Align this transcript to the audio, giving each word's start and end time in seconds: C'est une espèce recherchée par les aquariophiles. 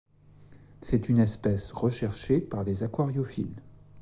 C'est 0.81 1.09
une 1.09 1.19
espèce 1.19 1.71
recherchée 1.71 2.39
par 2.41 2.63
les 2.63 2.81
aquariophiles. 2.81 3.61